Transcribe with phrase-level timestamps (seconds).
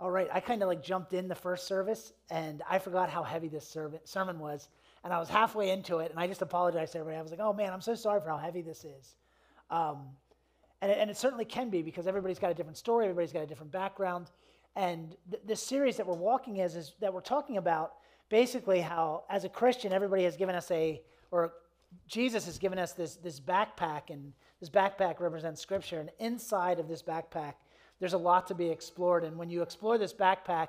[0.00, 3.22] All right, I kind of like jumped in the first service and I forgot how
[3.22, 4.70] heavy this sermon was.
[5.04, 7.18] And I was halfway into it and I just apologized to everybody.
[7.18, 9.16] I was like, oh man, I'm so sorry for how heavy this is.
[9.70, 10.06] Um,
[10.80, 13.42] and, it, and it certainly can be because everybody's got a different story, everybody's got
[13.42, 14.30] a different background.
[14.74, 17.92] And th- this series that we're walking as is that we're talking about
[18.30, 21.52] basically how, as a Christian, everybody has given us a, or
[22.06, 26.00] Jesus has given us this, this backpack, and this backpack represents Scripture.
[26.00, 27.54] And inside of this backpack,
[28.00, 29.24] there's a lot to be explored.
[29.24, 30.68] And when you explore this backpack,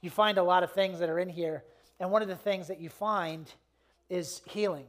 [0.00, 1.64] you find a lot of things that are in here.
[2.00, 3.50] And one of the things that you find
[4.10, 4.86] is healing.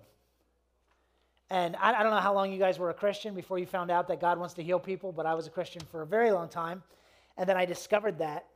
[1.49, 3.91] And I, I, don't know how long you guys were a Christian before you found
[3.91, 6.31] out that God wants to heal people, but I was a Christian for a very
[6.31, 6.81] long time.
[7.37, 8.47] And then I discovered that.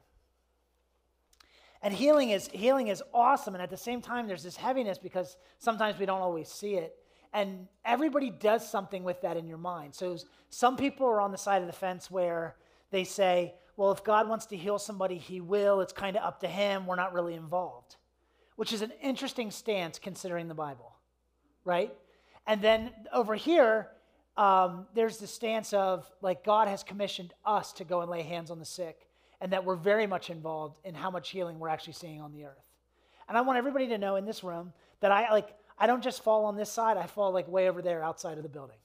[1.83, 3.53] And healing is, healing is awesome.
[3.53, 6.97] And at the same time, there's this heaviness because sometimes we don't always see it.
[7.33, 9.93] And everybody does something with that in your mind.
[9.93, 10.17] So
[10.49, 12.55] some people are on the side of the fence where
[12.91, 15.81] they say, well, if God wants to heal somebody, he will.
[15.81, 16.87] It's kind of up to him.
[16.87, 17.95] We're not really involved,
[18.55, 20.95] which is an interesting stance considering the Bible,
[21.63, 21.93] right?
[22.47, 23.89] And then over here,
[24.35, 28.49] um, there's the stance of like God has commissioned us to go and lay hands
[28.49, 29.07] on the sick,
[29.41, 32.45] and that we're very much involved in how much healing we're actually seeing on the
[32.45, 32.65] earth.
[33.27, 36.23] And I want everybody to know in this room that I like I don't just
[36.23, 38.77] fall on this side; I fall like way over there outside of the building.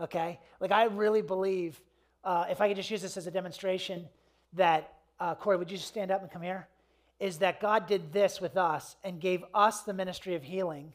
[0.00, 1.80] Okay, like I really believe
[2.24, 4.06] uh, if I could just use this as a demonstration,
[4.54, 6.68] that, uh, Corey, would you just stand up and come here?
[7.18, 10.92] Is that God did this with us and gave us the ministry of healing,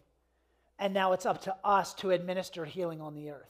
[0.78, 3.50] and now it's up to us to administer healing on the earth.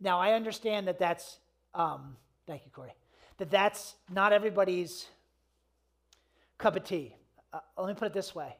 [0.00, 1.38] Now, I understand that that's,
[1.74, 2.16] um,
[2.46, 2.94] thank you, Corey,
[3.38, 5.06] that that's not everybody's
[6.56, 7.14] cup of tea.
[7.52, 8.56] Uh, let me put it this way.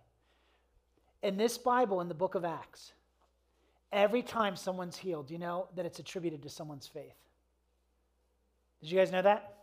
[1.22, 2.92] In this Bible, in the book of Acts,
[3.92, 7.14] every time someone's healed, you know that it's attributed to someone's faith.
[8.80, 9.54] Did you guys know that?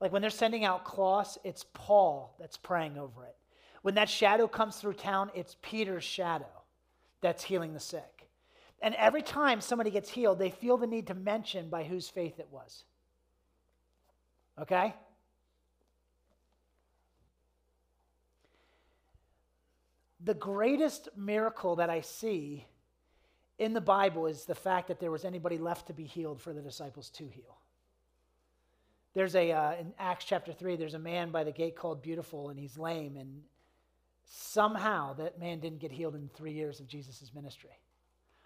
[0.00, 3.36] Like when they're sending out cloths, it's Paul that's praying over it.
[3.82, 6.64] When that shadow comes through town, it's Peter's shadow
[7.20, 8.28] that's healing the sick.
[8.82, 12.38] And every time somebody gets healed, they feel the need to mention by whose faith
[12.38, 12.84] it was.
[14.60, 14.94] Okay?
[20.24, 22.66] The greatest miracle that I see
[23.58, 26.52] in the Bible is the fact that there was anybody left to be healed for
[26.52, 27.58] the disciples to heal.
[29.16, 32.50] There's a, uh, in Acts chapter 3, there's a man by the gate called Beautiful,
[32.50, 33.16] and he's lame.
[33.16, 33.40] And
[34.26, 37.70] somehow that man didn't get healed in three years of Jesus' ministry.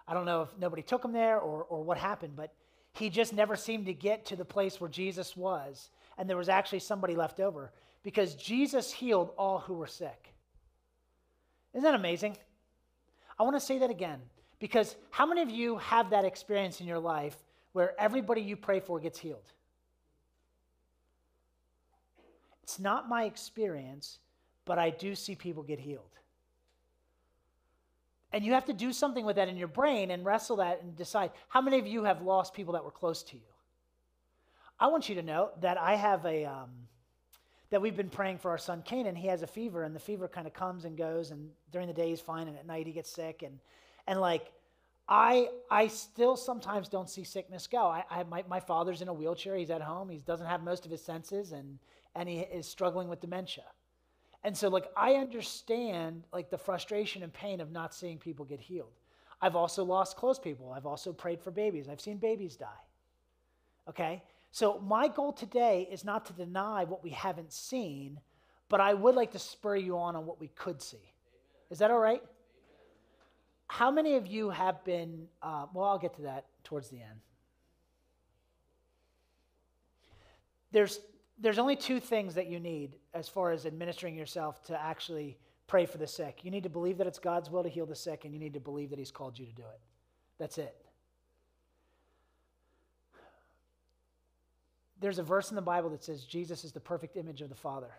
[0.06, 2.54] I don't know if nobody took him there or, or what happened, but
[2.92, 5.90] he just never seemed to get to the place where Jesus was.
[6.16, 7.72] And there was actually somebody left over
[8.04, 10.32] because Jesus healed all who were sick.
[11.74, 12.36] Isn't that amazing?
[13.40, 14.20] I want to say that again
[14.60, 17.36] because how many of you have that experience in your life
[17.72, 19.52] where everybody you pray for gets healed?
[22.62, 24.18] It's not my experience,
[24.64, 26.04] but I do see people get healed.
[28.32, 30.96] And you have to do something with that in your brain and wrestle that and
[30.96, 33.42] decide how many of you have lost people that were close to you.
[34.78, 36.70] I want you to know that I have a um,
[37.70, 39.16] that we've been praying for our son Canaan.
[39.16, 41.92] He has a fever, and the fever kind of comes and goes, and during the
[41.92, 43.58] day he's fine, and at night he gets sick, and
[44.06, 44.52] and like
[45.08, 47.86] I I still sometimes don't see sickness go.
[47.86, 49.56] I, I my my father's in a wheelchair.
[49.56, 50.08] He's at home.
[50.08, 51.78] He doesn't have most of his senses, and
[52.14, 53.64] and he is struggling with dementia.
[54.42, 58.60] And so, like, I understand, like, the frustration and pain of not seeing people get
[58.60, 58.92] healed.
[59.42, 60.72] I've also lost close people.
[60.72, 61.88] I've also prayed for babies.
[61.88, 62.66] I've seen babies die.
[63.88, 64.22] Okay?
[64.50, 68.18] So, my goal today is not to deny what we haven't seen,
[68.68, 71.12] but I would like to spur you on on what we could see.
[71.70, 72.22] Is that all right?
[73.66, 77.20] How many of you have been, uh, well, I'll get to that towards the end.
[80.72, 81.00] There's
[81.40, 85.86] there's only two things that you need as far as administering yourself to actually pray
[85.86, 86.40] for the sick.
[86.42, 88.54] You need to believe that it's God's will to heal the sick, and you need
[88.54, 89.80] to believe that He's called you to do it.
[90.38, 90.76] That's it.
[95.00, 97.54] There's a verse in the Bible that says Jesus is the perfect image of the
[97.54, 97.90] Father.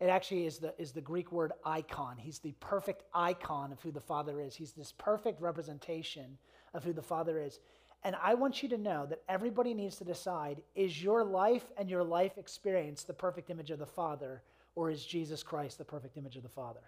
[0.00, 2.16] It actually is the, is the Greek word icon.
[2.18, 4.54] He's the perfect icon of who the Father is.
[4.54, 6.38] He's this perfect representation
[6.72, 7.58] of who the Father is.
[8.04, 11.90] And I want you to know that everybody needs to decide is your life and
[11.90, 14.42] your life experience the perfect image of the Father,
[14.74, 16.80] or is Jesus Christ the perfect image of the Father?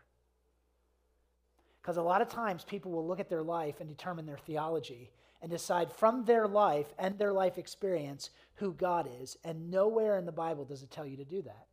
[1.82, 5.10] Because a lot of times people will look at their life and determine their theology
[5.42, 9.36] and decide from their life and their life experience who God is.
[9.44, 11.66] And nowhere in the Bible does it tell you to do that.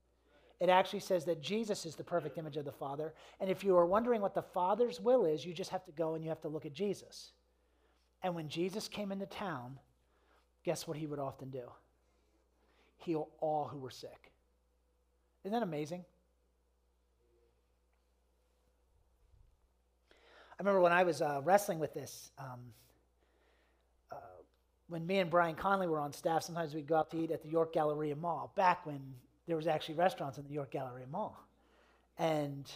[0.59, 3.13] It actually says that Jesus is the perfect image of the Father.
[3.39, 6.15] And if you are wondering what the Father's will is, you just have to go
[6.15, 7.33] and you have to look at Jesus.
[8.23, 9.79] And when Jesus came into town,
[10.63, 11.71] guess what he would often do?
[12.97, 14.31] Heal all who were sick.
[15.43, 16.03] Isn't that amazing?
[20.59, 22.59] I remember when I was uh, wrestling with this, um,
[24.11, 24.15] uh,
[24.89, 27.43] when me and Brian Conley were on staff, sometimes we'd go out to eat at
[27.43, 28.99] the York Galleria Mall, back when
[29.45, 31.39] there was actually restaurants in the York Galleria Mall.
[32.17, 32.69] And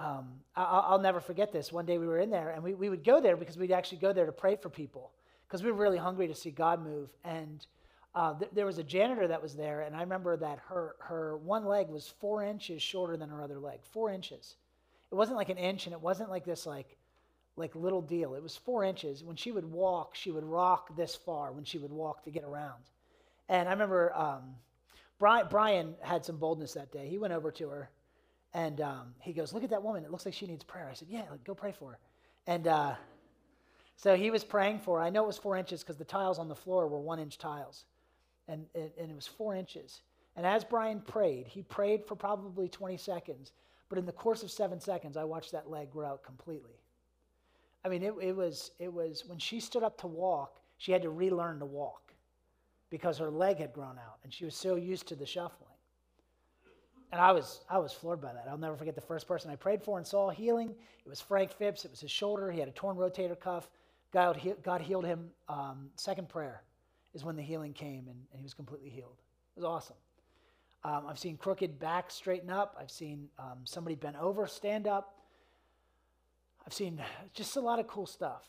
[0.00, 1.70] um, I, will never forget this.
[1.70, 3.98] One day we were in there, and we, we would go there because we'd actually
[3.98, 5.12] go there to pray for people
[5.46, 7.10] because we were really hungry to see God move.
[7.22, 7.66] And
[8.14, 11.36] uh, th- there was a janitor that was there, and I remember that her, her
[11.36, 14.56] one leg was four inches shorter than her other leg, four inches.
[15.12, 16.96] It wasn't like an inch, and it wasn't like this like
[17.56, 18.34] like little deal.
[18.34, 19.22] It was four inches.
[19.22, 22.44] When she would walk, she would rock this far when she would walk to get
[22.44, 22.82] around.
[23.50, 24.54] And I remember um,
[25.18, 27.08] Brian, Brian had some boldness that day.
[27.08, 27.90] He went over to her,
[28.54, 30.04] and um, he goes, "Look at that woman.
[30.04, 31.98] It looks like she needs prayer." I said, "Yeah, go pray for her."
[32.46, 32.94] And uh,
[33.96, 35.04] so he was praying for her.
[35.04, 37.38] I know it was four inches because the tiles on the floor were one inch
[37.38, 37.84] tiles,
[38.48, 40.02] and, and, and it was four inches.
[40.36, 43.52] And as Brian prayed, he prayed for probably 20 seconds.
[43.90, 46.80] But in the course of seven seconds, I watched that leg grow out completely.
[47.84, 51.02] I mean, it, it, was, it was when she stood up to walk, she had
[51.02, 52.12] to relearn to walk
[52.88, 55.68] because her leg had grown out and she was so used to the shuffling.
[57.12, 58.46] And I was, I was floored by that.
[58.48, 60.70] I'll never forget the first person I prayed for and saw healing.
[60.70, 61.84] It was Frank Phipps.
[61.84, 62.50] It was his shoulder.
[62.50, 63.68] He had a torn rotator cuff.
[64.12, 65.30] God, God healed him.
[65.48, 66.62] Um, second prayer
[67.14, 69.16] is when the healing came and, and he was completely healed.
[69.56, 69.96] It was awesome.
[70.84, 72.76] Um, I've seen crooked back straighten up.
[72.80, 75.18] I've seen um, somebody bent over stand up.
[76.66, 77.02] I've seen
[77.34, 78.44] just a lot of cool stuff.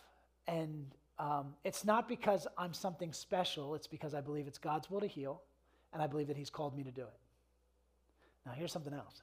[0.48, 0.86] And
[1.19, 5.07] um, it's not because I'm something special, it's because I believe it's God's will to
[5.07, 5.42] heal,
[5.94, 7.19] and I believe that He's called me to do it.
[8.46, 9.22] Now, here's something else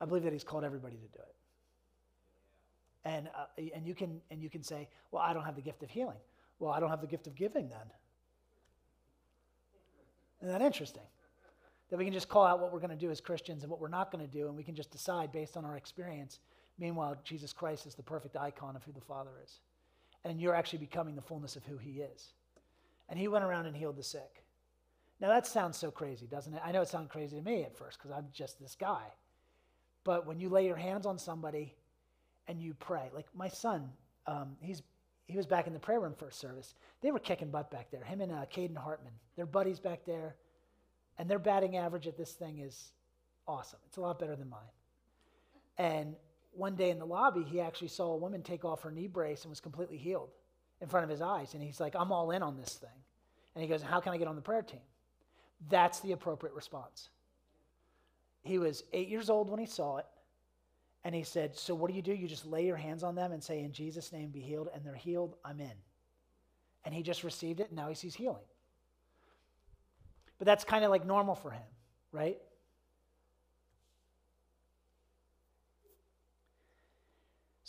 [0.00, 1.34] I believe that He's called everybody to do it.
[3.04, 5.82] And, uh, and, you can, and you can say, well, I don't have the gift
[5.82, 6.18] of healing.
[6.58, 7.78] Well, I don't have the gift of giving then.
[10.42, 11.02] Isn't that interesting?
[11.90, 13.80] that we can just call out what we're going to do as Christians and what
[13.80, 16.38] we're not going to do, and we can just decide based on our experience.
[16.78, 19.58] Meanwhile, Jesus Christ is the perfect icon of who the Father is.
[20.24, 22.32] And you're actually becoming the fullness of who He is.
[23.08, 24.44] And He went around and healed the sick.
[25.20, 26.62] Now, that sounds so crazy, doesn't it?
[26.64, 29.02] I know it sounds crazy to me at first because I'm just this guy.
[30.02, 31.74] But when you lay your hands on somebody
[32.48, 33.90] and you pray, like my son,
[34.26, 34.82] um, he's
[35.26, 36.74] he was back in the prayer room first service.
[37.02, 38.02] They were kicking butt back there.
[38.02, 40.34] Him and uh, Caden Hartman, they're buddies back there.
[41.18, 42.90] And their batting average at this thing is
[43.46, 43.78] awesome.
[43.86, 44.58] It's a lot better than mine.
[45.78, 46.16] And
[46.52, 49.42] one day in the lobby, he actually saw a woman take off her knee brace
[49.42, 50.30] and was completely healed
[50.80, 51.54] in front of his eyes.
[51.54, 52.90] And he's like, I'm all in on this thing.
[53.54, 54.80] And he goes, How can I get on the prayer team?
[55.68, 57.10] That's the appropriate response.
[58.42, 60.06] He was eight years old when he saw it.
[61.04, 62.12] And he said, So what do you do?
[62.12, 64.68] You just lay your hands on them and say, In Jesus' name, be healed.
[64.74, 65.36] And they're healed.
[65.44, 65.72] I'm in.
[66.84, 68.44] And he just received it, and now he sees healing.
[70.38, 71.62] But that's kind of like normal for him,
[72.12, 72.38] right?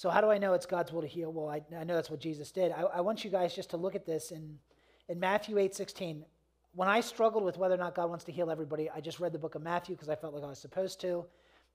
[0.02, 1.32] So, how do I know it's God's will to heal?
[1.32, 2.72] Well, I, I know that's what Jesus did.
[2.72, 4.58] I, I, want you guys just to look at this in,
[5.10, 6.26] in Matthew 8 16.
[6.74, 9.34] When I struggled with whether or not God wants to heal everybody, I just read
[9.34, 11.26] the book of Matthew because I felt like I was supposed to.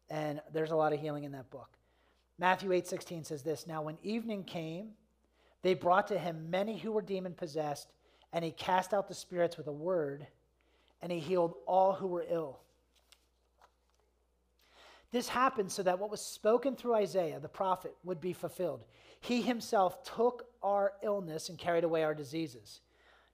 [0.09, 1.69] And there's a lot of healing in that book.
[2.39, 4.91] Matthew 8 16 says this Now, when evening came,
[5.63, 7.93] they brought to him many who were demon possessed,
[8.33, 10.27] and he cast out the spirits with a word
[11.03, 12.61] and he healed all who were ill.
[15.13, 18.85] This happened so that what was spoken through Isaiah, the prophet, would be fulfilled.
[19.21, 22.81] He himself took our illness and carried away our diseases.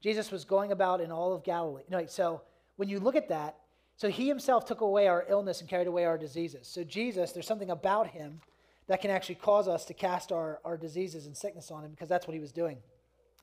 [0.02, 1.82] Jesus was going about in all of Galilee.
[2.08, 2.42] So
[2.76, 3.56] when you look at that,
[3.96, 6.66] so he himself took away our illness and carried away our diseases.
[6.66, 8.40] So Jesus, there's something about him
[8.88, 12.08] that can actually cause us to cast our, our diseases and sickness on him because
[12.08, 12.78] that's what he was doing.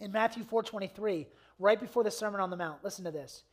[0.02, 1.28] In Matthew 4:23,
[1.60, 3.44] right before the Sermon on the Mount, listen to this.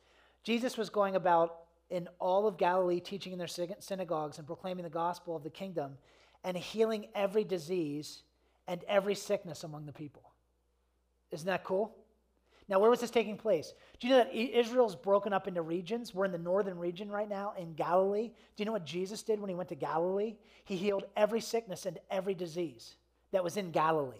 [0.43, 4.89] Jesus was going about in all of Galilee, teaching in their synagogues and proclaiming the
[4.89, 5.97] gospel of the kingdom
[6.43, 8.23] and healing every disease
[8.67, 10.23] and every sickness among the people.
[11.31, 11.95] Isn't that cool?
[12.69, 13.73] Now, where was this taking place?
[13.99, 16.13] Do you know that Israel's broken up into regions?
[16.13, 18.27] We're in the northern region right now in Galilee.
[18.27, 20.35] Do you know what Jesus did when he went to Galilee?
[20.65, 22.97] He healed every sickness and every disease
[23.31, 24.17] that was in Galilee.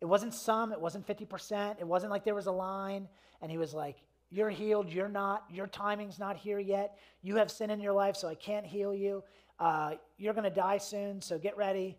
[0.00, 3.08] It wasn't some, it wasn't 50%, it wasn't like there was a line
[3.40, 3.96] and he was like,
[4.30, 6.98] you're healed, you're not, your timing's not here yet.
[7.22, 9.22] You have sin in your life, so I can't heal you.
[9.60, 11.96] Uh, you're going to die soon, so get ready.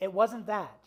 [0.00, 0.80] It wasn't that.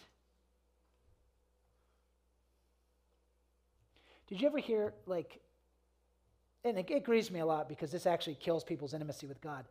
[4.29, 5.41] Did you ever hear, like,
[6.63, 9.65] and it, it grieves me a lot because this actually kills people's intimacy with God.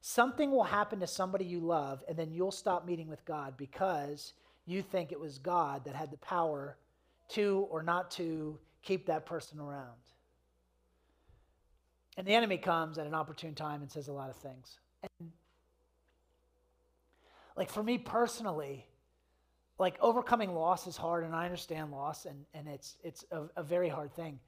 [0.00, 4.34] Something will happen to somebody you love, and then you'll stop meeting with God because
[4.66, 6.76] you think it was God that had the power
[7.30, 9.96] to or not to keep that person around.
[12.16, 14.78] And the enemy comes at an opportune time and says a lot of things.
[15.02, 15.32] And
[17.56, 18.86] like for me personally,
[19.78, 23.62] like overcoming loss is hard, and I understand loss, and, and it's, it's a, a
[23.62, 24.38] very hard thing.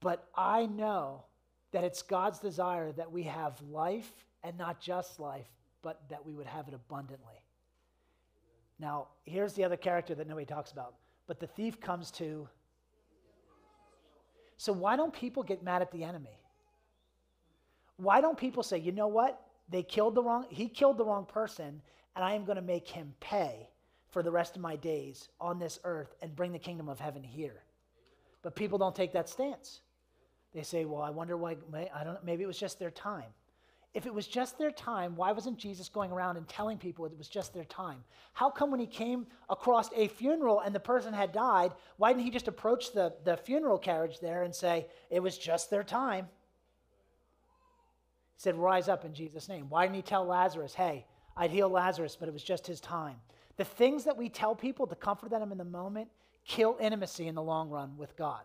[0.00, 1.24] But I know
[1.72, 4.12] that it's God's desire that we have life,
[4.44, 5.48] and not just life,
[5.82, 7.42] but that we would have it abundantly.
[8.78, 10.94] Now, here's the other character that nobody talks about.
[11.26, 12.48] But the thief comes to.
[14.56, 16.38] So, why don't people get mad at the enemy?
[17.96, 19.40] Why don't people say, you know what?
[19.68, 21.82] They killed the wrong, he killed the wrong person,
[22.14, 23.68] and I am going to make him pay
[24.10, 27.22] for the rest of my days on this earth and bring the kingdom of heaven
[27.22, 27.62] here.
[28.42, 29.80] But people don't take that stance.
[30.54, 31.56] They say, well, I wonder why,
[31.94, 33.26] I don't maybe it was just their time.
[33.94, 37.16] If it was just their time, why wasn't Jesus going around and telling people it
[37.16, 38.04] was just their time?
[38.32, 42.24] How come when he came across a funeral and the person had died, why didn't
[42.24, 46.26] he just approach the, the funeral carriage there and say, it was just their time?
[48.36, 49.66] He said, rise up in Jesus' name.
[49.68, 53.16] Why didn't he tell Lazarus, hey, I'd heal Lazarus, but it was just his time?
[53.58, 56.08] The things that we tell people to comfort them in the moment
[56.46, 58.42] kill intimacy in the long run with God.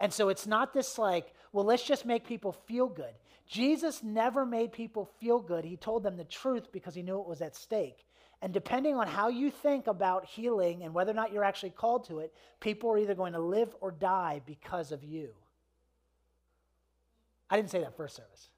[0.00, 3.12] And so it's not this like, well, let's just make people feel good.
[3.48, 5.64] Jesus never made people feel good.
[5.64, 8.04] He told them the truth because he knew it was at stake.
[8.40, 12.06] And depending on how you think about healing and whether or not you're actually called
[12.06, 15.30] to it, people are either going to live or die because of you.
[17.50, 18.50] I didn't say that first service.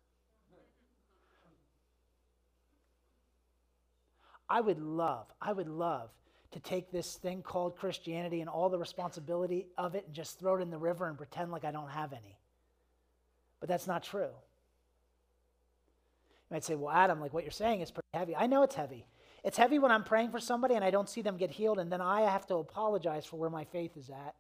[4.51, 6.11] I would love, I would love
[6.51, 10.57] to take this thing called Christianity and all the responsibility of it and just throw
[10.57, 12.37] it in the river and pretend like I don't have any.
[13.61, 14.31] But that's not true.
[16.51, 18.35] You might say, well, Adam, like what you're saying is pretty heavy.
[18.35, 19.07] I know it's heavy.
[19.45, 21.91] It's heavy when I'm praying for somebody and I don't see them get healed, and
[21.91, 24.35] then I have to apologize for where my faith is at.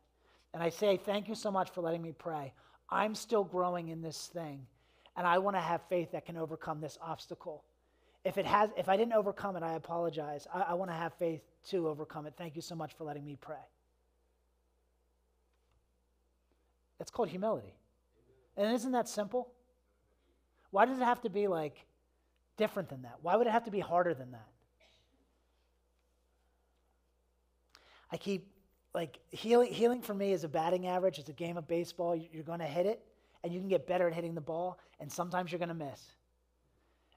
[0.52, 2.52] And I say, thank you so much for letting me pray.
[2.90, 4.67] I'm still growing in this thing,
[5.17, 7.62] and I want to have faith that can overcome this obstacle.
[8.25, 10.47] If it has, if I didn't overcome it, I apologize.
[10.53, 12.35] I, I want to have faith to overcome it.
[12.37, 13.57] Thank you so much for letting me pray.
[16.99, 17.75] That's called humility.
[18.59, 19.49] And isn't that simple?
[20.71, 21.87] Why does it have to be like
[22.59, 23.17] different than that?
[23.23, 24.49] Why would it have to be harder than that?
[28.12, 28.47] I keep
[28.93, 31.19] like healing healing for me is a batting average.
[31.19, 32.15] It's a game of baseball.
[32.15, 33.03] You're going to hit it
[33.43, 36.03] and you can get better at hitting the ball and sometimes you're going to miss.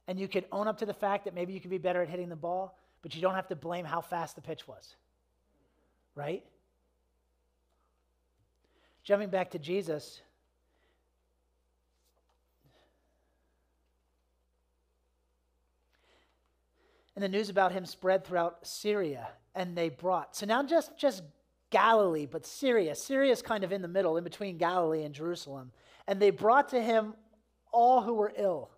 [0.08, 2.10] And you could own up to the fact that maybe you could be better at
[2.10, 4.96] hitting the ball, but you don't have to blame how fast the pitch was.
[6.16, 6.44] Right?
[9.04, 10.22] Jumping back to Jesus,
[17.16, 20.36] and the news about him spread throughout Syria, and they brought.
[20.36, 21.24] So now just just
[21.74, 22.94] Galilee, but Syria.
[22.94, 25.72] Syria is kind of in the middle, in between Galilee and Jerusalem.
[26.08, 27.16] And they brought to him
[27.72, 28.70] all who were ill.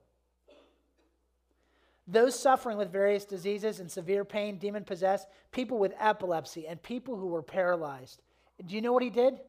[2.08, 7.16] Those suffering with various diseases and severe pain, demon possessed, people with epilepsy, and people
[7.16, 8.22] who were paralyzed.
[8.64, 9.40] Do you know what he did?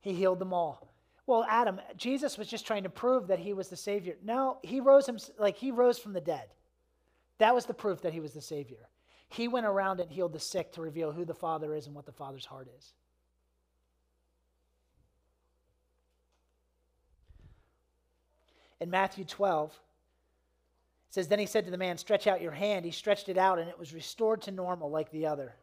[0.00, 0.92] He healed them all.
[1.26, 4.16] Well, Adam, Jesus was just trying to prove that he was the Savior.
[4.22, 6.46] No, he rose him like he rose from the dead.
[7.38, 8.88] That was the proof that he was the Savior.
[9.28, 12.06] He went around and healed the sick to reveal who the Father is and what
[12.06, 12.92] the Father's heart is.
[18.80, 19.76] In Matthew 12,
[21.08, 22.84] it says, Then he said to the man, Stretch out your hand.
[22.84, 25.54] He stretched it out, and it was restored to normal like the other.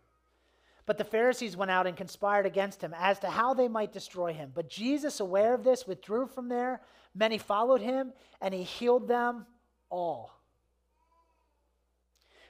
[0.85, 4.33] But the Pharisees went out and conspired against him as to how they might destroy
[4.33, 4.51] him.
[4.53, 6.81] But Jesus, aware of this, withdrew from there.
[7.15, 9.45] Many followed him, and he healed them
[9.89, 10.31] all.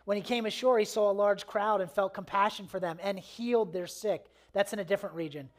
[0.05, 3.17] When he came ashore, he saw a large crowd and felt compassion for them and
[3.17, 4.25] healed their sick.
[4.51, 5.49] That's in a different region.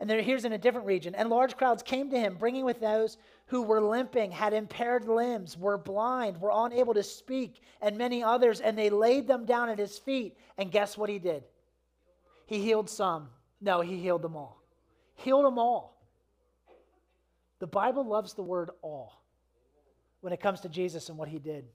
[0.00, 1.14] And there, here's in a different region.
[1.14, 5.58] And large crowds came to him, bringing with those who were limping, had impaired limbs,
[5.58, 8.60] were blind, were unable to speak, and many others.
[8.60, 10.38] And they laid them down at his feet.
[10.56, 11.44] And guess what he did?
[12.46, 13.28] He healed some.
[13.60, 14.62] No, he healed them all.
[15.16, 16.00] Healed them all.
[17.58, 19.20] The Bible loves the word all
[20.22, 21.66] when it comes to Jesus and what he did.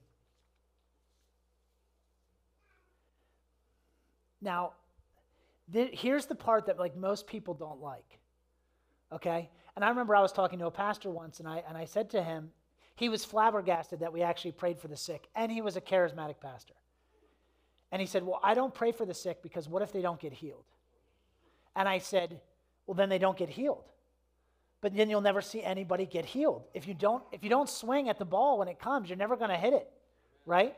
[4.42, 4.72] Now,
[5.72, 8.18] here's the part that like most people don't like.
[9.12, 9.50] Okay?
[9.74, 12.10] And I remember I was talking to a pastor once and I and I said
[12.10, 12.50] to him,
[12.94, 16.40] he was flabbergasted that we actually prayed for the sick and he was a charismatic
[16.40, 16.74] pastor.
[17.92, 20.20] And he said, "Well, I don't pray for the sick because what if they don't
[20.20, 20.64] get healed?"
[21.74, 22.40] And I said,
[22.86, 23.84] "Well, then they don't get healed."
[24.80, 26.64] But then you'll never see anybody get healed.
[26.74, 29.36] If you don't if you don't swing at the ball when it comes, you're never
[29.36, 29.90] going to hit it.
[30.44, 30.76] Right?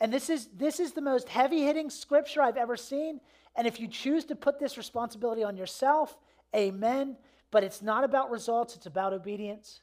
[0.00, 3.20] And this is, this is the most heavy hitting scripture I've ever seen.
[3.54, 6.16] And if you choose to put this responsibility on yourself,
[6.56, 7.16] amen.
[7.50, 9.82] But it's not about results, it's about obedience.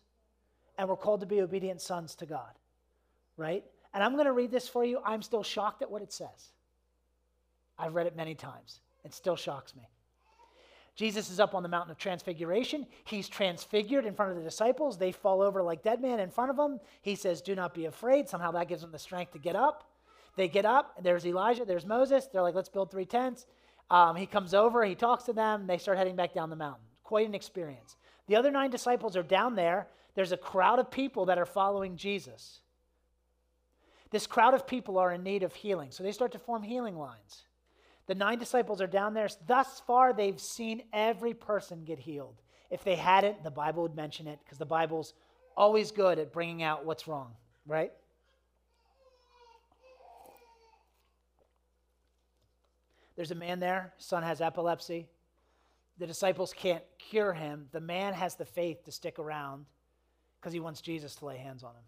[0.77, 2.51] and we're called to be obedient sons to God,
[3.35, 3.63] right?
[3.93, 4.99] And I'm going to read this for you.
[5.03, 6.51] I'm still shocked at what it says.
[7.79, 8.79] I've read it many times.
[9.03, 9.87] It still shocks me.
[10.95, 12.87] Jesus is up on the mountain of transfiguration.
[13.05, 14.97] He's transfigured in front of the disciples.
[14.97, 16.79] They fall over like dead men in front of him.
[17.01, 18.27] He says, Do not be afraid.
[18.27, 19.87] Somehow that gives them the strength to get up.
[20.37, 21.03] They get up.
[21.03, 21.65] There's Elijah.
[21.65, 22.27] There's Moses.
[22.27, 23.45] They're like, Let's build three tents.
[23.89, 24.85] Um, he comes over.
[24.85, 25.67] He talks to them.
[25.67, 26.83] They start heading back down the mountain.
[27.03, 27.97] Quite an experience.
[28.27, 29.87] The other nine disciples are down there.
[30.15, 32.61] There's a crowd of people that are following Jesus.
[34.09, 35.91] This crowd of people are in need of healing.
[35.91, 37.43] So they start to form healing lines.
[38.07, 39.27] The nine disciples are down there.
[39.47, 42.35] Thus far, they've seen every person get healed.
[42.69, 45.13] If they hadn't, the Bible would mention it because the Bible's
[45.55, 47.33] always good at bringing out what's wrong,
[47.65, 47.91] right?
[53.17, 55.07] There's a man there, son has epilepsy.
[55.97, 57.67] The disciples can't cure him.
[57.71, 59.65] The man has the faith to stick around
[60.39, 61.81] because he wants Jesus to lay hands on him.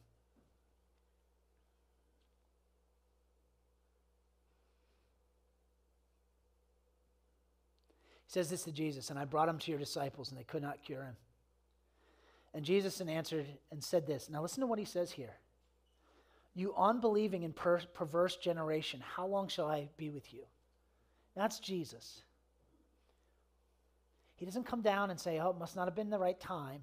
[8.26, 10.64] He says this to Jesus, and I brought him to your disciples, and they could
[10.64, 11.16] not cure him.
[12.56, 14.30] And Jesus answered and said this.
[14.32, 15.36] Now listen to what he says here.
[16.56, 20.42] You unbelieving and per- perverse generation, how long shall I be with you?
[21.40, 22.24] That's Jesus.
[24.36, 26.82] He doesn't come down and say, oh, it must not have been the right time.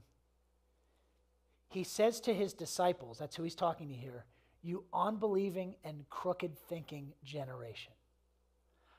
[1.69, 4.25] He says to his disciples, that's who he's talking to here,
[4.63, 7.93] you unbelieving and crooked thinking generation.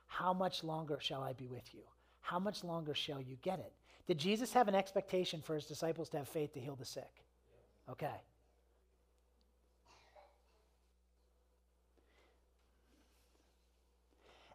[0.06, 1.82] How much longer shall I be with you?
[2.22, 3.74] How much longer shall you get it?
[4.06, 7.24] Did Jesus have an expectation for his disciples to have faith to heal the sick?
[7.90, 8.22] Okay.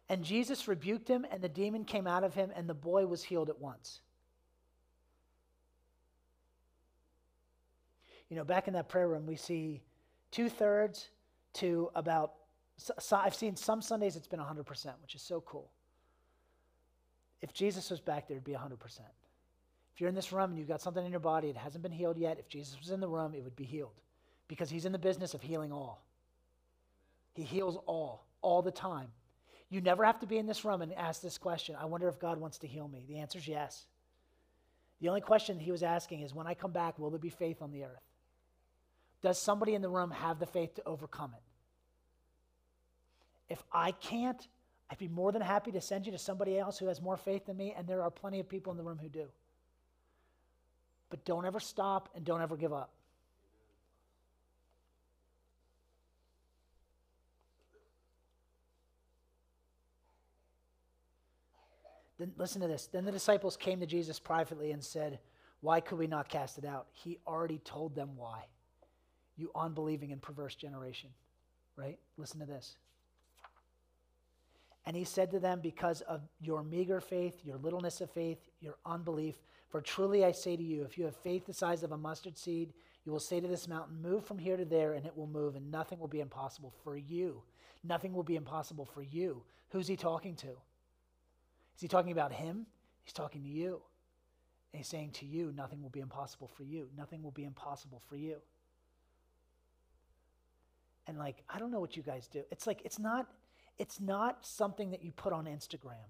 [0.09, 3.23] And Jesus rebuked him, and the demon came out of him, and the boy was
[3.23, 4.01] healed at once.
[8.29, 9.81] You know, back in that prayer room, we see
[10.31, 11.09] two thirds
[11.53, 12.33] to about,
[12.77, 14.65] so I've seen some Sundays it's been 100%,
[15.01, 15.69] which is so cool.
[17.41, 18.79] If Jesus was back there, it'd be 100%.
[19.93, 21.91] If you're in this room and you've got something in your body, it hasn't been
[21.91, 22.39] healed yet.
[22.39, 24.01] If Jesus was in the room, it would be healed
[24.47, 26.03] because he's in the business of healing all.
[27.35, 29.09] He heals all, all the time.
[29.69, 32.19] You never have to be in this room and ask this question I wonder if
[32.19, 33.05] God wants to heal me.
[33.07, 33.85] The answer is yes.
[35.01, 37.61] The only question he was asking is when I come back, will there be faith
[37.61, 38.03] on the earth?
[39.21, 41.43] Does somebody in the room have the faith to overcome it?
[43.53, 44.47] If I can't,
[44.89, 47.45] I'd be more than happy to send you to somebody else who has more faith
[47.45, 49.27] than me, and there are plenty of people in the room who do.
[51.09, 52.91] But don't ever stop and don't ever give up.
[62.23, 62.87] Then listen to this.
[62.87, 65.19] Then the disciples came to Jesus privately and said,
[65.59, 66.87] Why could we not cast it out?
[66.93, 68.45] He already told them why.
[69.35, 71.09] You unbelieving and perverse generation.
[71.75, 71.99] Right?
[72.15, 72.77] Listen to this.
[74.85, 78.77] And he said to them, Because of your meager faith, your littleness of faith, your
[78.85, 79.35] unbelief,
[79.67, 82.37] for truly I say to you, if you have faith the size of a mustard
[82.37, 82.71] seed,
[83.03, 85.57] you will say to this mountain, Move from here to there, and it will move,
[85.57, 87.41] and nothing will be impossible for you.
[87.83, 89.43] Nothing will be impossible for you.
[89.71, 90.55] Who's he talking to?
[91.75, 92.65] Is he talking about him?
[93.03, 93.81] He's talking to you.
[94.71, 96.87] And he's saying to you, nothing will be impossible for you.
[96.97, 98.37] Nothing will be impossible for you.
[101.05, 102.43] And like, I don't know what you guys do.
[102.49, 103.27] It's like, it's not
[103.77, 106.05] it's not something that you put on Instagram.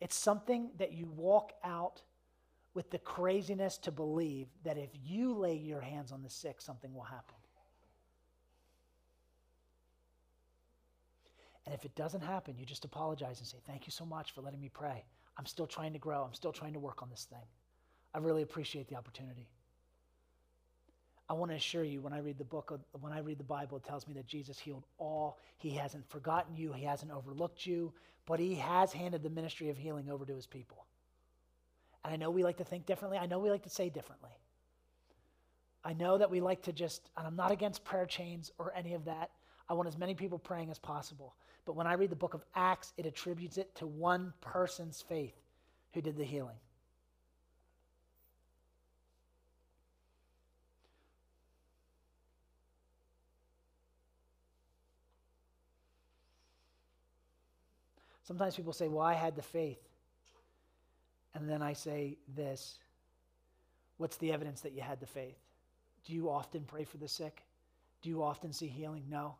[0.00, 2.02] It's something that you walk out
[2.74, 6.94] with the craziness to believe that if you lay your hands on the sick, something
[6.94, 7.34] will happen.
[11.68, 14.40] And if it doesn't happen, you just apologize and say, Thank you so much for
[14.40, 15.04] letting me pray.
[15.36, 16.24] I'm still trying to grow.
[16.24, 17.44] I'm still trying to work on this thing.
[18.14, 19.46] I really appreciate the opportunity.
[21.28, 23.76] I want to assure you when I read the book, when I read the Bible,
[23.76, 25.36] it tells me that Jesus healed all.
[25.58, 27.92] He hasn't forgotten you, He hasn't overlooked you,
[28.24, 30.86] but He has handed the ministry of healing over to His people.
[32.02, 34.30] And I know we like to think differently, I know we like to say differently.
[35.84, 38.94] I know that we like to just, and I'm not against prayer chains or any
[38.94, 39.32] of that.
[39.68, 41.34] I want as many people praying as possible.
[41.66, 45.34] But when I read the book of Acts, it attributes it to one person's faith
[45.92, 46.56] who did the healing.
[58.28, 59.80] Sometimes people say, Well, I had the faith.
[61.34, 62.78] And then I say this
[63.96, 65.38] What's the evidence that you had the faith?
[66.06, 67.42] Do you often pray for the sick?
[68.02, 69.04] Do you often see healing?
[69.08, 69.36] No.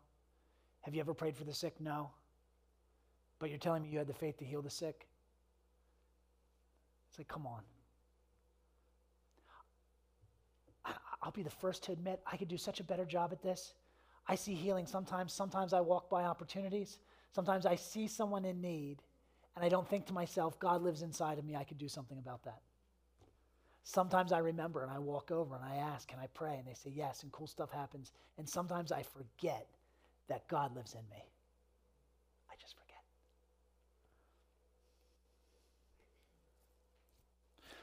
[0.81, 1.75] Have you ever prayed for the sick?
[1.79, 2.09] No.
[3.39, 5.07] But you're telling me you had the faith to heal the sick?
[7.09, 7.61] It's like, come on.
[11.21, 13.73] I'll be the first to admit I could do such a better job at this.
[14.27, 15.33] I see healing sometimes.
[15.33, 16.99] Sometimes I walk by opportunities.
[17.33, 19.01] Sometimes I see someone in need
[19.55, 21.55] and I don't think to myself, God lives inside of me.
[21.55, 22.61] I could do something about that.
[23.83, 26.55] Sometimes I remember and I walk over and I ask, Can I pray?
[26.57, 28.11] And they say yes, and cool stuff happens.
[28.37, 29.67] And sometimes I forget
[30.29, 31.23] that God lives in me.
[32.49, 33.03] I just forget.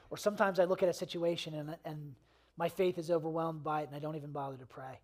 [0.09, 2.15] Or sometimes I look at a situation and, and
[2.57, 4.99] my faith is overwhelmed by it and I don't even bother to pray.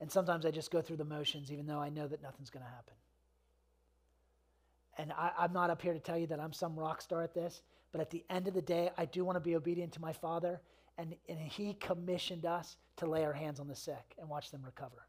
[0.00, 2.64] And sometimes I just go through the motions even though I know that nothing's going
[2.64, 2.94] to happen.
[4.98, 7.34] And I, am not up here to tell you that I'm some rock star at
[7.34, 10.00] this, but at the end of the day, I do want to be obedient to
[10.00, 10.60] my Father.
[10.96, 14.62] And, and He commissioned us to lay our hands on the sick and watch them
[14.64, 15.06] recover.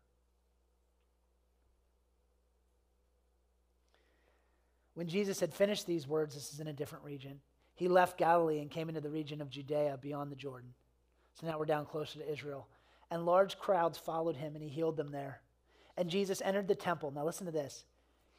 [4.98, 7.40] When Jesus had finished these words, this is in a different region,
[7.76, 10.74] he left Galilee and came into the region of Judea beyond the Jordan.
[11.40, 12.68] So now we're down closer to Israel.
[13.12, 15.42] And large crowds followed him, and he healed them there.
[15.98, 17.12] And Jesus entered the temple.
[17.12, 17.86] Now listen to this.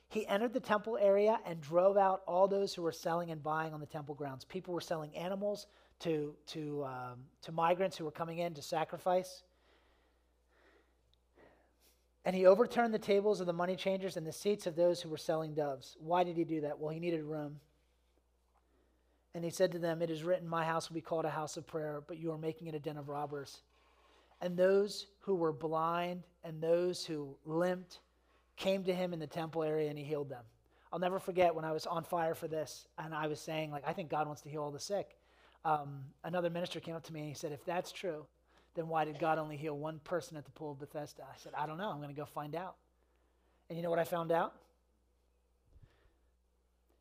[0.08, 3.72] He entered the temple area and drove out all those who were selling and buying
[3.72, 4.44] on the temple grounds.
[4.44, 5.68] People were selling animals
[6.00, 9.44] to, to, um, to migrants who were coming in to sacrifice.
[12.28, 15.08] And he overturned the tables of the money changers and the seats of those who
[15.08, 15.96] were selling doves.
[15.98, 16.78] Why did he do that?
[16.78, 17.58] Well, he needed room.
[19.34, 21.56] And he said to them, It is written, My house will be called a house
[21.56, 23.62] of prayer, but you are making it a den of robbers.
[24.42, 28.00] And those who were blind and those who limped
[28.56, 30.44] came to him in the temple area and he healed them.
[30.92, 33.84] I'll never forget when I was on fire for this and I was saying, like,
[33.86, 35.16] I think God wants to heal all the sick.
[35.64, 38.26] Um, another minister came up to me and he said, If that's true,
[38.78, 41.22] then why did God only heal one person at the pool of Bethesda?
[41.22, 41.90] I said, I don't know.
[41.90, 42.76] I'm going to go find out.
[43.68, 44.54] And you know what I found out?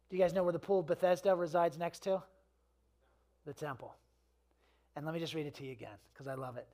[0.10, 2.22] Do you guys know where the pool of Bethesda resides next to?
[3.46, 3.96] The temple.
[4.96, 6.68] And let me just read it to you again because I love it.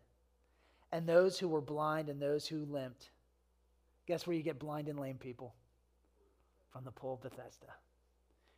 [0.91, 3.09] And those who were blind and those who limped
[4.05, 5.53] Guess where you get blind and lame people?
[6.71, 7.67] From the pool of Bethesda.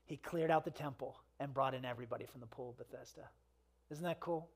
[0.05, 3.27] He cleared out the temple and brought in everybody from the pool of Bethesda.
[3.91, 4.47] Isn't that cool?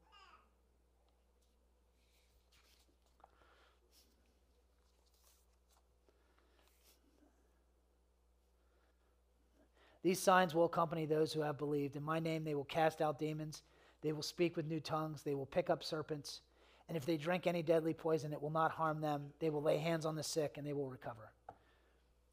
[10.02, 11.96] These signs will accompany those who have believed.
[11.96, 13.64] In my name, they will cast out demons.
[14.02, 15.24] They will speak with new tongues.
[15.24, 16.42] They will pick up serpents.
[16.88, 19.26] And if they drink any deadly poison, it will not harm them.
[19.40, 21.32] They will lay hands on the sick and they will recover.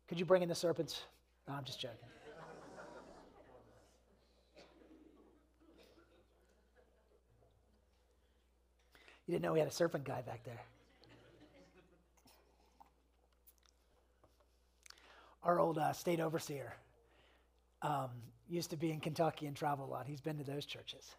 [0.09, 1.03] Could you bring in the serpents?
[1.49, 1.99] No, I'm just joking.
[9.27, 10.63] You didn't know we had a serpent guy back there.
[15.43, 16.75] Our old uh, state overseer
[17.83, 18.11] um,
[18.49, 20.07] used to be in Kentucky and travel a lot.
[20.07, 21.15] He's been to those churches.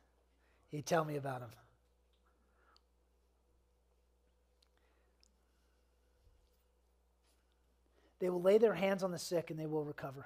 [0.70, 1.50] He'd tell me about them.
[8.20, 10.26] They will lay their hands on the sick and they will recover.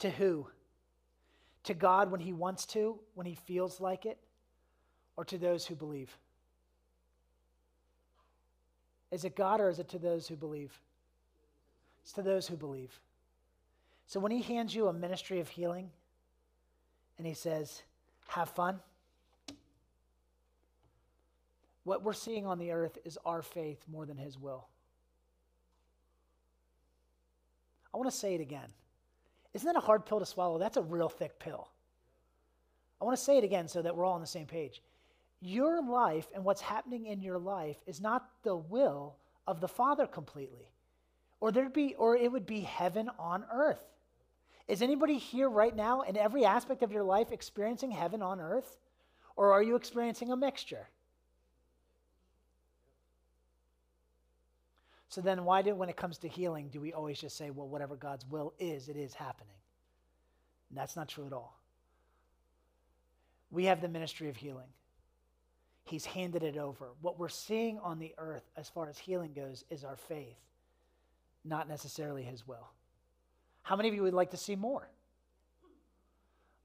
[0.00, 0.46] To who?
[1.64, 4.18] To God when He wants to, when He feels like it,
[5.16, 6.16] or to those who believe?
[9.10, 10.78] Is it God or is it to those who believe?
[12.02, 13.00] It's to those who believe.
[14.08, 15.90] So when He hands you a ministry of healing
[17.18, 17.82] and He says,
[18.26, 18.80] have fun,
[21.84, 24.66] what we're seeing on the earth is our faith more than His will.
[27.92, 28.68] I want to say it again.
[29.54, 30.58] Isn't that a hard pill to swallow?
[30.58, 31.68] That's a real thick pill.
[33.00, 34.82] I want to say it again so that we're all on the same page.
[35.40, 39.16] Your life and what's happening in your life is not the will
[39.46, 40.72] of the Father completely.
[41.40, 43.84] Or there'd be or it would be heaven on earth.
[44.68, 48.76] Is anybody here right now in every aspect of your life experiencing heaven on earth?
[49.34, 50.88] Or are you experiencing a mixture?
[55.08, 57.66] So then, why do, when it comes to healing, do we always just say, well,
[57.66, 59.54] whatever God's will is, it is happening?
[60.68, 61.58] And that's not true at all.
[63.50, 64.68] We have the ministry of healing.
[65.84, 66.90] He's handed it over.
[67.00, 70.36] What we're seeing on the earth as far as healing goes is our faith,
[71.46, 72.68] not necessarily His will.
[73.68, 74.88] How many of you would like to see more?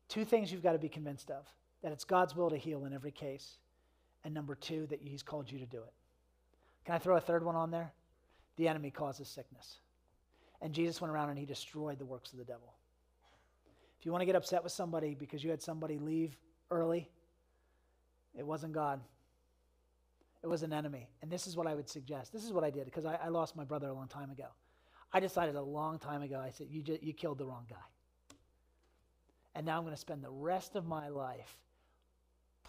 [0.07, 1.45] Two things you've got to be convinced of
[1.81, 3.57] that it's God's will to heal in every case,
[4.23, 5.93] and number two, that He's called you to do it.
[6.85, 7.91] Can I throw a third one on there?
[8.57, 9.77] the enemy causes sickness.
[10.61, 12.73] And Jesus went around and he destroyed the works of the devil.
[13.99, 16.37] If you want to get upset with somebody because you had somebody leave
[16.71, 17.09] early,
[18.37, 19.01] it wasn't God.
[20.41, 21.09] It was an enemy.
[21.21, 22.33] And this is what I would suggest.
[22.33, 24.47] This is what I did because I, I, lost my brother a long time ago.
[25.13, 27.76] I decided a long time ago, I said, you, just, you killed the wrong guy.
[29.56, 31.58] And now I'm going to spend the rest of my life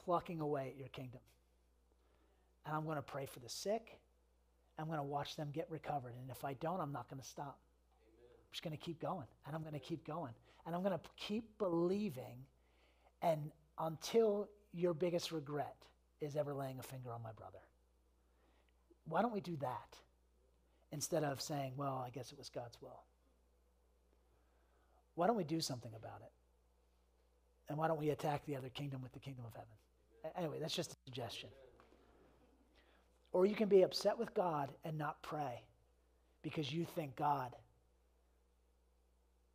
[0.05, 1.21] plucking away at your kingdom.
[2.67, 3.99] and I'm going to pray for the sick.
[4.79, 6.13] I'm going to watch them get recovered.
[6.21, 7.59] And if I don't, I'm not going to stop.
[8.09, 10.33] I'm just going to keep going, and I'm going to keep going.
[10.67, 12.45] And I'm going to keep believing
[13.23, 15.77] and until your biggest regret
[16.21, 17.59] is ever laying a finger on my brother.
[19.07, 19.97] Why don't we do that
[20.95, 23.03] instead of saying, well, I guess it was God's will?
[25.17, 26.31] Why don't we do something about it?
[27.69, 30.33] And why don't we attack the other kingdom with the kingdom of heaven?
[30.39, 31.49] Anyway, that's just a suggestion.
[33.33, 35.63] Or you can be upset with God and not pray
[36.43, 37.55] because you think God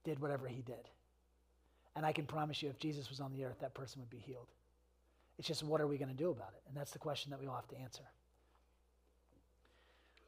[0.03, 0.89] did whatever he did.
[1.95, 4.17] And I can promise you, if Jesus was on the earth, that person would be
[4.17, 4.47] healed.
[5.37, 6.61] It's just what are we going to do about it?
[6.67, 8.03] And that's the question that we all have to answer.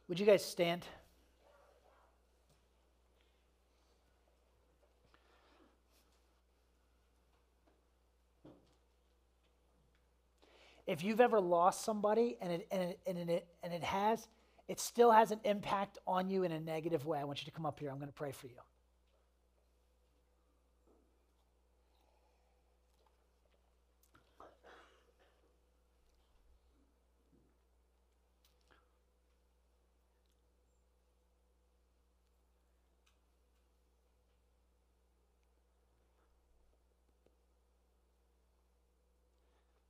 [0.08, 0.86] Would you guys stand?
[10.86, 14.28] If you've ever lost somebody and it, and, it, and, it, and it has,
[14.68, 17.50] it still has an impact on you in a negative way, I want you to
[17.50, 17.90] come up here.
[17.90, 18.58] I'm going to pray for you.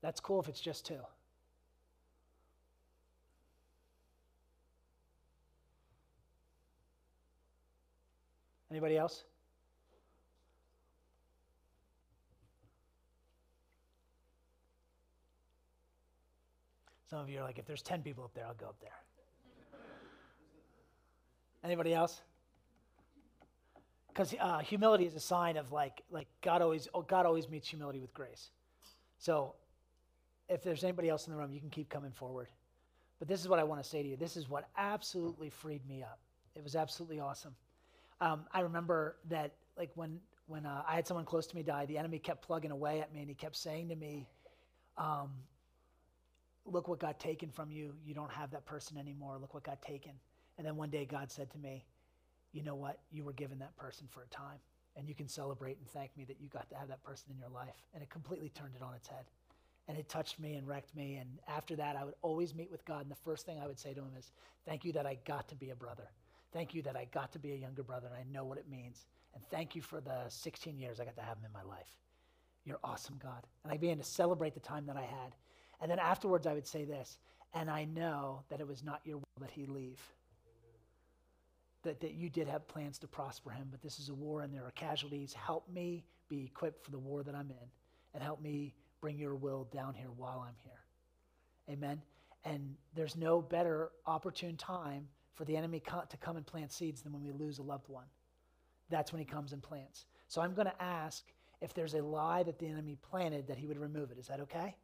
[0.03, 0.99] That's cool if it's just two.
[8.71, 9.25] Anybody else?
[17.09, 18.91] Some of you are like, if there's 10 people up there, I'll go up there.
[21.63, 22.23] Anybody else?
[24.09, 28.01] Because uh, humility is a sign of like, like God always, God always meets humility
[28.01, 28.51] with grace.
[29.19, 29.55] So
[30.53, 32.49] if there's anybody else in the room, you can keep coming forward.
[33.19, 34.17] But this is what I want to say to you.
[34.17, 36.19] This is what absolutely freed me up.
[36.55, 37.55] It was absolutely awesome.
[38.21, 41.87] Um, I remember that, like when when uh, I had someone close to me die,
[41.87, 44.29] the enemy kept plugging away at me, and he kept saying to me,
[44.99, 45.31] um,
[46.67, 47.95] "Look what got taken from you.
[48.05, 49.39] You don't have that person anymore.
[49.41, 50.13] Look what got taken."
[50.59, 51.85] And then one day, God said to me,
[52.53, 52.99] "You know what?
[53.11, 54.59] You were given that person for a time,
[54.97, 57.39] and you can celebrate and thank me that you got to have that person in
[57.39, 59.25] your life." And it completely turned it on its head
[59.89, 61.17] and it touched me and wrecked me.
[61.17, 63.79] And after that, I would always meet with God, and the first thing I would
[63.79, 64.31] say to him is,
[64.65, 66.09] Thank you that I got to be a brother.
[66.53, 68.69] Thank you that I got to be a younger brother, and I know what it
[68.71, 69.07] means.
[69.35, 71.89] And thank you for the 16 years I got to have him in my life.
[72.65, 73.47] You're awesome, God.
[73.65, 75.35] And I began to celebrate the time that I had.
[75.81, 77.19] And then afterwards, I would say this,
[77.55, 80.01] and I know that it was not your will that he leave.
[81.83, 84.55] That, that you did have plans to prosper him, but this is a war and
[84.55, 85.33] there are casualties.
[85.33, 87.69] Help me be equipped for the war that I'm in,
[88.15, 90.81] and help me bring your will down here while I'm here.
[91.69, 92.01] Amen.
[92.45, 97.13] And there's no better opportune time for the enemy to come and plant seeds than
[97.13, 98.07] when we lose a loved one.
[98.89, 100.07] That's when he comes and plants.
[100.29, 101.25] So I'm going to ask
[101.61, 104.19] if there's a lie that the enemy planted that he would remove it.
[104.19, 104.77] Is that okay?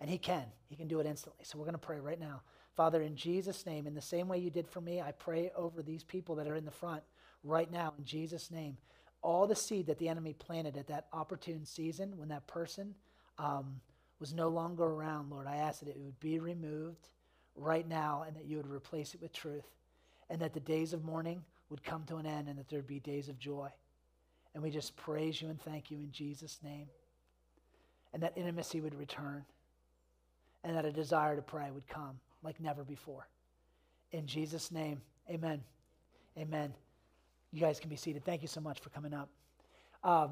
[0.00, 0.44] And he can.
[0.68, 1.44] He can do it instantly.
[1.44, 2.42] So we're going to pray right now.
[2.74, 5.80] Father, in Jesus' name, in the same way you did for me, I pray over
[5.82, 7.02] these people that are in the front
[7.44, 8.78] right now, in Jesus' name.
[9.22, 12.94] All the seed that the enemy planted at that opportune season when that person
[13.38, 13.80] um,
[14.20, 17.08] was no longer around, Lord, I ask that it would be removed
[17.56, 19.66] right now and that you would replace it with truth
[20.30, 23.00] and that the days of mourning would come to an end and that there'd be
[23.00, 23.68] days of joy.
[24.54, 26.86] And we just praise you and thank you in Jesus' name.
[28.12, 29.44] And that intimacy would return
[30.62, 33.26] and that a desire to pray would come like never before.
[34.12, 35.60] In Jesus' name, amen.
[36.38, 36.72] Amen.
[37.52, 38.24] You guys can be seated.
[38.24, 39.28] Thank you so much for coming up.
[40.02, 40.30] Um,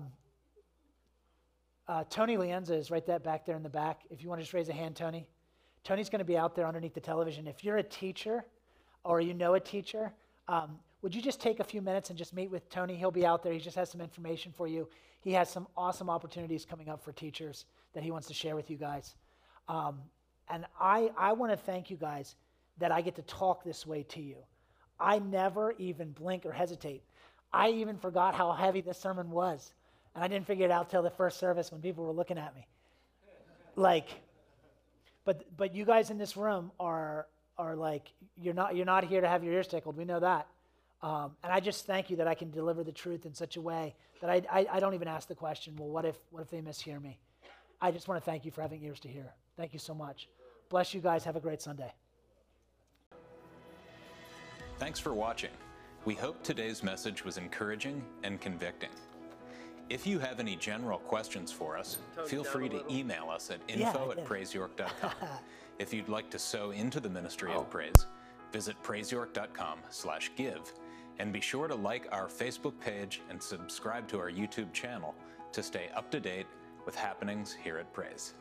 [1.89, 4.03] uh, Tony Lienza is right there, back there in the back.
[4.11, 5.27] If you want to just raise a hand, Tony.
[5.85, 7.47] Tony's going to be out there underneath the television.
[7.49, 8.45] If you're a teacher
[9.05, 10.13] or you know a teacher,
[10.49, 12.95] um, would you just take a few minutes and just meet with Tony?
[12.95, 13.53] He'll be out there.
[13.53, 14.89] He just has some information for you.
[15.21, 17.65] He has some awesome opportunities coming up for teachers
[17.95, 19.17] that he wants to share with you guys.
[19.69, 19.99] Um,
[20.49, 22.37] and I, I want to thank you guys
[22.79, 24.37] that I get to talk this way to you.
[25.01, 27.03] I never even blink or hesitate.
[27.53, 29.75] I even forgot how heavy this sermon was.
[30.15, 32.55] And I didn't figure it out till the first service when people were looking at
[32.55, 32.67] me.
[33.77, 34.09] Like,
[35.25, 39.21] but but you guys in this room are are like you're not you're not here
[39.21, 39.97] to have your ears tickled.
[39.97, 40.47] We know that.
[41.03, 43.61] Um, and I just thank you that I can deliver the truth in such a
[43.61, 46.51] way that I, I, I don't even ask the question, well, what if what if
[46.51, 47.19] they mishear me?
[47.81, 49.33] I just want to thank you for having ears to hear.
[49.57, 50.29] Thank you so much.
[50.69, 51.25] Bless you guys.
[51.25, 51.93] Have a great Sunday.
[54.79, 55.51] Thanks for watching.
[56.05, 58.91] We hope today's message was encouraging and convicting.
[59.93, 64.07] If you have any general questions for us, feel free to email us at info
[64.07, 65.13] Yeah, at praiseyork.com.
[65.79, 67.61] If you'd like to sow into the ministry Oh.
[67.61, 68.07] of praise,
[68.53, 70.73] visit praiseyork.com slash give.
[71.19, 75.15] and be sure to like our Facebook page and subscribe to our YouTube channel
[75.53, 76.47] to stay up to date
[76.87, 78.33] with happenings here at Praise.